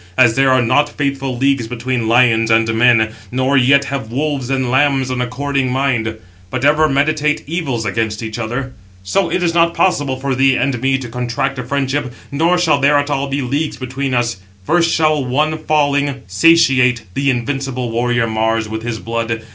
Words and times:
As 0.17 0.33
there 0.33 0.49
are 0.51 0.63
not 0.63 0.89
faithful 0.97 1.37
leagues 1.37 1.67
between 1.67 2.07
lions 2.07 2.49
and 2.49 2.73
men, 2.73 3.09
nor 3.31 3.55
yet 3.55 3.85
have 3.85 4.11
wolves 4.11 4.49
and 4.49 4.71
lambs 4.71 5.11
an 5.11 5.21
according 5.21 5.71
mind, 5.71 6.05
706 6.05 6.25
but 6.49 6.65
ever 6.65 6.89
meditate 6.89 7.43
evils 7.45 7.85
against 7.85 8.23
each 8.23 8.39
other; 8.39 8.73
so 9.03 9.29
it 9.31 9.43
is 9.43 9.53
not 9.53 9.75
possible 9.75 10.19
for 10.19 10.33
thee 10.33 10.55
and 10.57 10.81
me 10.81 10.97
to 10.97 11.07
contract 11.07 11.59
a 11.59 11.63
friendship, 11.63 12.11
nor 12.31 12.57
shall 12.57 12.79
there 12.79 12.97
at 12.97 13.11
all 13.11 13.27
be 13.27 13.43
leagues 13.43 13.77
between 13.77 14.15
us,—first 14.15 14.89
shall 14.91 15.23
one, 15.23 15.55
falling, 15.59 16.23
satiate 16.25 17.03
the 17.13 17.29
invincible 17.29 17.91
warrior 17.91 18.25
Mars 18.25 18.67
with 18.67 18.81
his 18.81 18.97
blood. 18.97 19.43